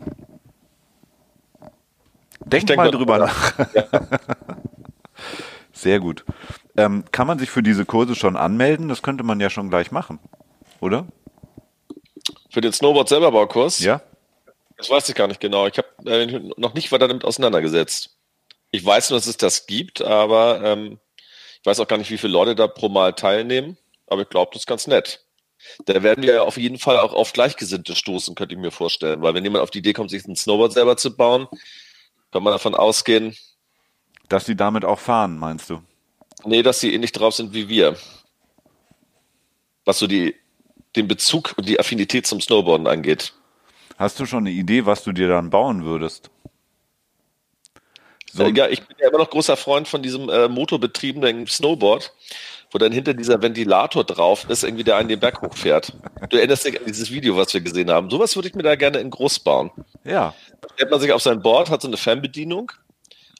[2.45, 3.53] Denk denke, mal drüber nach.
[3.73, 3.83] Ja.
[5.73, 6.25] Sehr gut.
[6.77, 8.87] Ähm, kann man sich für diese Kurse schon anmelden?
[8.87, 10.19] Das könnte man ja schon gleich machen,
[10.79, 11.07] oder?
[12.49, 13.79] Für den Snowboard selber Baukurs?
[13.79, 14.01] Ja.
[14.77, 15.67] Das weiß ich gar nicht genau.
[15.67, 18.17] Ich habe äh, noch nicht weiter damit auseinandergesetzt.
[18.71, 20.99] Ich weiß nur, dass es das gibt, aber ähm,
[21.61, 23.77] ich weiß auch gar nicht, wie viele Leute da pro Mal teilnehmen.
[24.07, 25.23] Aber ich glaube, das ist ganz nett.
[25.85, 29.21] Da werden wir ja auf jeden Fall auch auf Gleichgesinnte stoßen, könnte ich mir vorstellen.
[29.21, 31.47] Weil wenn jemand auf die Idee kommt, sich ein Snowboard selber zu bauen,
[32.31, 33.35] kann man davon ausgehen,
[34.27, 35.81] Dass sie damit auch fahren, meinst du?
[36.45, 37.95] Nee, dass sie ähnlich drauf sind wie wir.
[39.85, 40.35] Was so die,
[40.95, 43.33] den Bezug und die Affinität zum Snowboarden angeht.
[43.97, 46.31] Hast du schon eine Idee, was du dir dann bauen würdest?
[48.33, 48.45] So.
[48.47, 52.13] Ja, ich bin ja immer noch großer Freund von diesem äh, motorbetriebenen Snowboard,
[52.71, 55.93] wo dann hinter dieser Ventilator drauf ist, irgendwie der einen den Berg hochfährt.
[56.29, 58.09] Du erinnerst dich an dieses Video, was wir gesehen haben.
[58.09, 59.71] Sowas würde ich mir da gerne in groß bauen.
[60.05, 60.33] Ja.
[60.61, 62.71] Da stellt man sich auf sein Board, hat so eine Fernbedienung,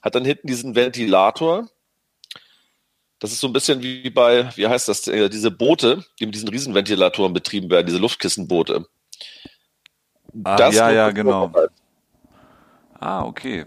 [0.02, 1.68] hat dann hinten diesen Ventilator.
[3.18, 6.34] Das ist so ein bisschen wie bei, wie heißt das, äh, diese Boote, die mit
[6.34, 8.84] diesen Riesenventilatoren betrieben werden, diese Luftkissenboote.
[10.44, 11.50] Ah, das ja, ja, genau.
[12.98, 13.64] Ah, okay.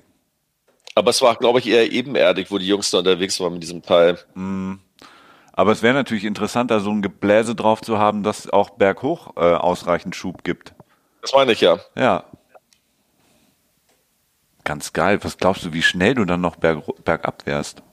[0.95, 3.81] Aber es war, glaube ich, eher ebenerdig, wo die Jungs da unterwegs waren mit diesem
[3.83, 4.17] Teil.
[4.33, 4.75] Mm.
[5.51, 9.35] Aber es wäre natürlich interessant, da so ein Gebläse drauf zu haben, das auch berghoch
[9.37, 10.73] äh, ausreichend Schub gibt.
[11.21, 11.79] Das meine ich ja.
[11.95, 12.23] Ja.
[14.63, 15.19] Ganz geil.
[15.23, 17.83] Was glaubst du, wie schnell du dann noch berg, bergab wärst?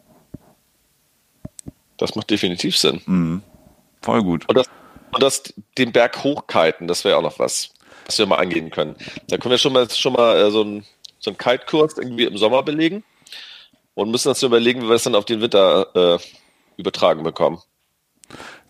[1.99, 3.01] Das macht definitiv Sinn.
[3.07, 3.43] Mhm.
[4.01, 4.49] Voll gut.
[4.49, 4.69] Und das,
[5.13, 7.71] und das den Berg hochkiten, das wäre auch noch was,
[8.07, 8.97] was wir mal angehen können.
[9.29, 10.85] Da können wir schon mal, schon mal äh, so ein
[11.23, 13.05] so einen Kite-Kurs irgendwie im Sommer belegen
[13.95, 16.19] und müssen uns überlegen, wie wir es dann auf den Winter äh,
[16.77, 17.61] übertragen bekommen.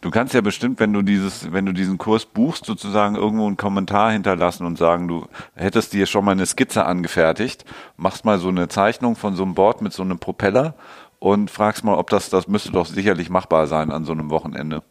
[0.01, 3.57] Du kannst ja bestimmt, wenn du dieses, wenn du diesen Kurs buchst, sozusagen irgendwo einen
[3.57, 7.65] Kommentar hinterlassen und sagen, du hättest dir schon mal eine Skizze angefertigt,
[7.97, 10.75] machst mal so eine Zeichnung von so einem Board mit so einem Propeller
[11.21, 14.83] und fragst mal, ob das, das müsste doch sicherlich machbar sein an so einem Wochenende.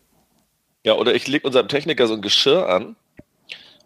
[0.86, 2.96] Ja, oder ich lege unserem Techniker so ein Geschirr an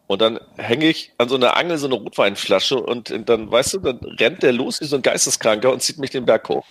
[0.07, 3.79] und dann hänge ich an so einer Angel so eine Rotweinflasche und dann, weißt du,
[3.79, 6.65] dann rennt der los wie so ein Geisteskranker und zieht mich den Berg hoch.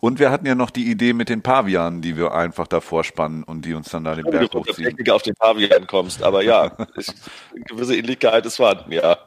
[0.00, 3.42] Und wir hatten ja noch die Idee mit den Pavianen, die wir einfach davor spannen
[3.42, 4.96] und die uns dann da den ja, Berg hochziehen.
[4.96, 7.08] Wenn du auf den Pavian kommst, aber ja, ich,
[7.54, 9.18] eine gewisse Ähnlichkeit ist vorhanden, ja.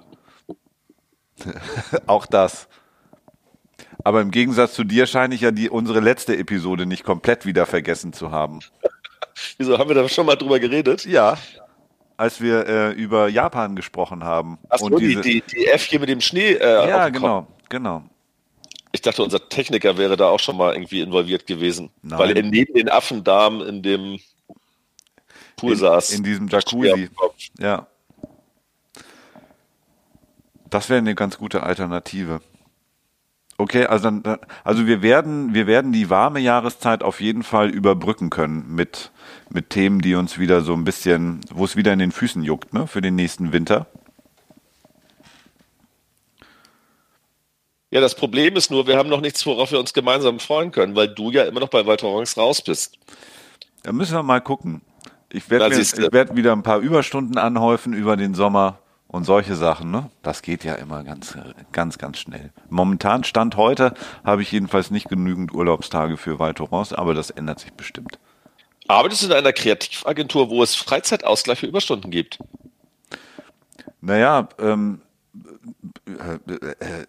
[2.08, 2.67] Auch das.
[4.04, 7.65] Aber im Gegensatz zu dir scheine ich ja die, unsere letzte Episode nicht komplett wieder
[7.65, 8.60] vergessen zu haben.
[9.58, 11.06] Wieso haben wir da schon mal drüber geredet?
[11.06, 11.38] Ja
[12.21, 14.60] als wir äh, über Japan gesprochen haben.
[14.69, 16.51] Achso, die, die, die F hier mit dem Schnee.
[16.51, 18.03] Äh, ja, genau, genau.
[18.91, 22.19] Ich dachte, unser Techniker wäre da auch schon mal irgendwie involviert gewesen, Nein.
[22.19, 24.19] weil er neben den Affendarm in dem
[25.55, 26.12] Pool in, saß.
[26.12, 27.10] In diesem Jacuzzi.
[27.57, 27.88] Ja.
[30.69, 32.41] Das wäre eine ganz gute Alternative.
[33.57, 38.29] Okay, also dann, also wir werden, wir werden die warme Jahreszeit auf jeden Fall überbrücken
[38.29, 39.12] können mit,
[39.54, 42.74] mit Themen, die uns wieder so ein bisschen, wo es wieder in den Füßen juckt,
[42.74, 43.88] ne, für den nächsten Winter.
[47.90, 50.96] Ja, das Problem ist nur, wir haben noch nichts, worauf wir uns gemeinsam freuen können,
[50.96, 52.98] weil du ja immer noch bei Walter Rongs raus bist.
[53.84, 54.82] Da müssen wir mal gucken.
[55.30, 55.76] Ich werde
[56.12, 58.80] werd wieder ein paar Überstunden anhäufen über den Sommer.
[59.12, 60.10] Und solche Sachen, ne?
[60.22, 61.38] Das geht ja immer ganz,
[61.74, 62.54] ganz, ganz schnell.
[62.70, 67.74] Momentan Stand heute habe ich jedenfalls nicht genügend Urlaubstage für Valtorance, aber das ändert sich
[67.74, 68.20] bestimmt.
[68.91, 72.39] Arbeitest du in einer Kreativagentur, wo es Freizeitausgleich für Überstunden gibt?
[74.01, 75.01] Naja, ähm,
[76.08, 77.06] äh, äh,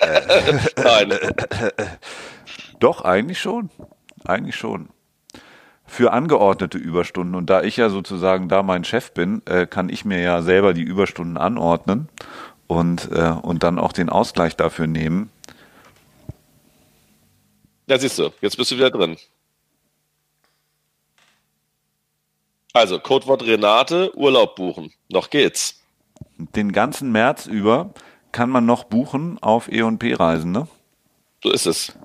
[0.00, 1.18] äh, Nein.
[2.80, 3.70] Doch, eigentlich schon.
[4.24, 4.88] Eigentlich schon
[5.86, 7.34] für angeordnete Überstunden.
[7.34, 10.74] Und da ich ja sozusagen da mein Chef bin, äh, kann ich mir ja selber
[10.74, 12.08] die Überstunden anordnen
[12.66, 15.30] und, äh, und dann auch den Ausgleich dafür nehmen.
[17.86, 19.16] Ja, siehst du, jetzt bist du wieder drin.
[22.74, 24.92] Also, Codewort Renate, Urlaub buchen.
[25.08, 25.80] Noch geht's.
[26.36, 27.94] Den ganzen März über
[28.32, 30.66] kann man noch buchen auf E&P-Reisen, ne?
[31.42, 31.96] So ist es.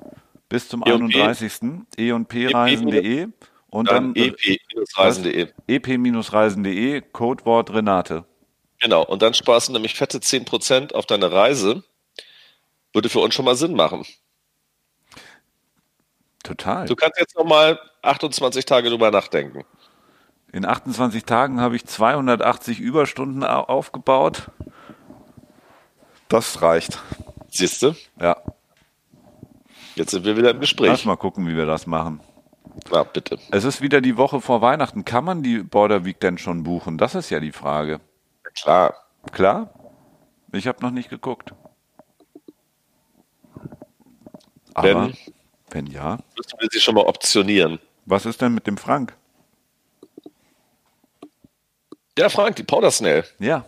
[0.47, 1.53] Bis zum e 31.
[1.97, 3.29] E&P-Reisen.de.
[3.71, 5.47] Und dann, dann ep-reisen.de.
[5.67, 8.25] ep-reisen.de, Codewort Renate.
[8.79, 11.84] Genau, und dann sparst du nämlich fette 10% auf deine Reise.
[12.93, 14.05] Würde für uns schon mal Sinn machen.
[16.43, 16.86] Total.
[16.86, 19.65] Du kannst jetzt nochmal 28 Tage drüber nachdenken.
[20.51, 24.49] In 28 Tagen habe ich 280 Überstunden aufgebaut.
[26.27, 26.99] Das reicht.
[27.49, 27.95] Siehst du?
[28.19, 28.38] Ja.
[29.95, 30.89] Jetzt sind wir wieder im Gespräch.
[30.89, 32.21] Lass mal gucken, wie wir das machen.
[32.91, 33.38] Ja, bitte.
[33.51, 35.05] Es ist wieder die Woche vor Weihnachten.
[35.05, 36.97] Kann man die Border Week denn schon buchen?
[36.97, 37.99] Das ist ja die Frage.
[38.55, 38.95] Klar.
[39.31, 39.73] Klar?
[40.51, 41.53] Ich habe noch nicht geguckt.
[44.73, 45.17] Aber wenn,
[45.69, 46.17] wenn ja.
[46.38, 47.79] Müssen wir sie schon mal optionieren.
[48.05, 49.15] Was ist denn mit dem Frank?
[52.17, 53.24] Der Frank, die Powder Snail.
[53.39, 53.65] Ja.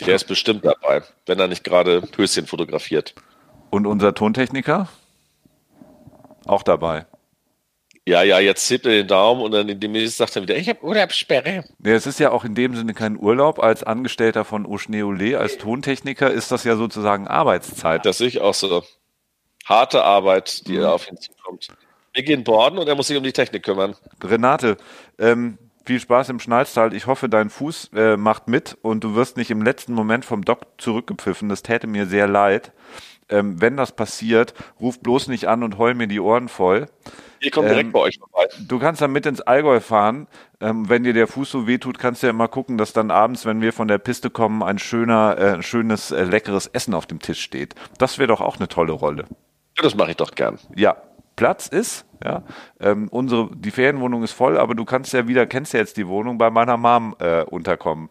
[0.00, 3.14] Der ist bestimmt dabei, wenn er nicht gerade Höschen fotografiert.
[3.70, 4.88] Und unser Tontechniker?
[6.46, 7.06] Auch dabei.
[8.04, 10.82] Ja, ja, jetzt hebt er den Daumen und dann demnächst sagt er wieder, ich habe
[10.82, 11.64] Urlaubssperre.
[11.84, 13.60] Ja, es ist ja auch in dem Sinne kein Urlaub.
[13.60, 18.04] Als Angestellter von Oschneole, als Tontechniker ist das ja sozusagen Arbeitszeit.
[18.04, 18.82] Das sehe ich auch so.
[19.66, 20.86] harte Arbeit, die mhm.
[20.86, 21.68] auf ihn zukommt.
[22.12, 23.94] Wir gehen borden und er muss sich um die Technik kümmern.
[24.22, 24.76] Renate,
[25.18, 26.94] ähm, viel Spaß im Schnalztal.
[26.94, 30.44] Ich hoffe, dein Fuß äh, macht mit und du wirst nicht im letzten Moment vom
[30.44, 31.48] Doc zurückgepfiffen.
[31.48, 32.72] Das täte mir sehr leid.
[33.28, 36.86] Ähm, wenn das passiert, ruf bloß nicht an und heul mir die Ohren voll.
[37.40, 38.46] Wir kommen direkt ähm, bei euch vorbei.
[38.68, 40.28] Du kannst dann mit ins Allgäu fahren.
[40.60, 43.46] Ähm, wenn dir der Fuß so wehtut, kannst du ja immer gucken, dass dann abends,
[43.46, 47.20] wenn wir von der Piste kommen, ein schöner, äh, schönes, äh, leckeres Essen auf dem
[47.20, 47.74] Tisch steht.
[47.98, 49.24] Das wäre doch auch eine tolle Rolle.
[49.76, 50.58] Ja, das mache ich doch gern.
[50.76, 50.96] Ja,
[51.36, 52.04] Platz ist.
[52.24, 52.42] Ja,
[52.78, 56.06] ähm, unsere, die Ferienwohnung ist voll, aber du kannst ja wieder, kennst ja jetzt die
[56.06, 58.10] Wohnung, bei meiner Mom äh, unterkommen.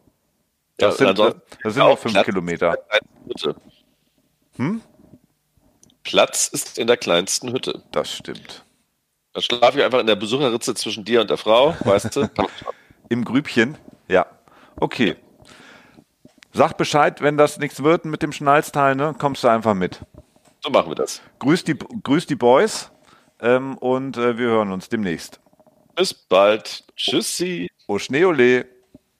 [0.77, 1.19] Das ja, sind,
[1.63, 2.75] das sind noch fünf Platz Kilometer.
[4.57, 4.81] Hm?
[6.03, 7.84] Platz ist in der kleinsten Hütte.
[7.91, 8.65] Das stimmt.
[9.34, 12.29] Dann schlafe ich einfach in der Besucherritze zwischen dir und der Frau, weißt du?
[13.10, 13.77] Im Grübchen?
[14.07, 14.25] Ja.
[14.75, 15.15] Okay.
[16.51, 19.15] Sag Bescheid, wenn das nichts wird mit dem Schnalzteil, ne?
[19.17, 20.01] Kommst du einfach mit.
[20.60, 21.21] So machen wir das.
[21.39, 22.91] Grüß die, grüß die Boys
[23.41, 25.39] ähm, und äh, wir hören uns demnächst.
[25.95, 26.84] Bis bald.
[26.95, 27.69] Tschüssi.
[27.88, 28.67] O Schneeole.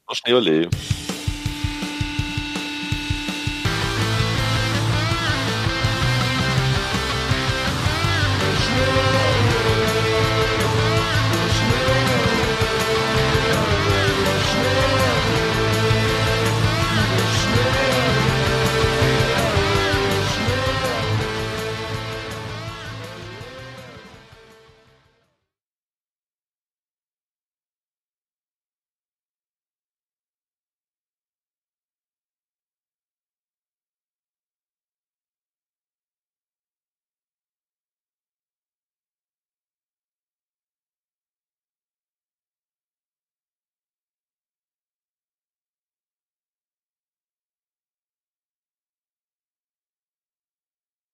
[0.07, 0.69] O Schneeole.